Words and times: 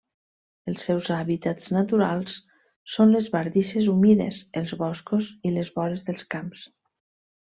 Els 0.69 0.85
seus 0.87 1.09
hàbitats 1.15 1.67
naturals 1.75 2.37
són 2.93 3.13
les 3.15 3.27
bardisses 3.35 3.91
humides, 3.93 4.39
els 4.63 4.73
boscos 4.83 5.29
i 5.51 5.57
les 5.59 5.71
vores 5.77 6.03
dels 6.09 6.27
camps. 6.37 6.65